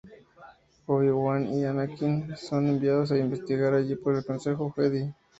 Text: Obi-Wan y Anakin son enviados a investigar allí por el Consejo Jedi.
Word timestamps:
Obi-Wan 0.93 1.43
y 1.53 1.63
Anakin 1.65 2.35
son 2.35 2.67
enviados 2.69 3.11
a 3.11 3.19
investigar 3.19 3.75
allí 3.75 3.95
por 3.95 4.15
el 4.15 4.25
Consejo 4.25 4.73
Jedi. 4.75 5.13